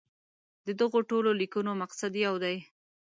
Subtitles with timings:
[0.65, 2.57] د دغو ټولو لیکنو مقصد یو دی.